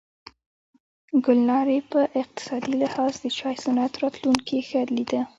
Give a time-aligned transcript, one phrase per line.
[1.25, 5.21] ګلنارې په اقتصادي لحاظ د چای صنعت راتلونکې ښه لیده.